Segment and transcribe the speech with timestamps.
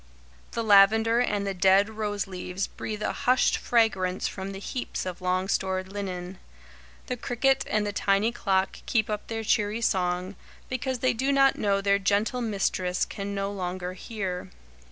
[0.53, 5.21] The lavender and the dead rose leaves breathe a hushed fragrance from the heaps of
[5.21, 6.39] long stored linen;
[7.05, 10.35] the cricket and the tiny clock keep up their cheery song,
[10.69, 14.49] because they do not know their gentle mistress can no longer hear.